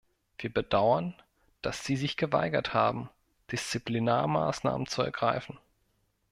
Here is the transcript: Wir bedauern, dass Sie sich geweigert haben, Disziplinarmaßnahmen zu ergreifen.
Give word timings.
Wir 0.39 0.51
bedauern, 0.51 1.13
dass 1.61 1.85
Sie 1.85 1.95
sich 1.95 2.17
geweigert 2.17 2.73
haben, 2.73 3.11
Disziplinarmaßnahmen 3.51 4.87
zu 4.87 5.03
ergreifen. 5.03 5.59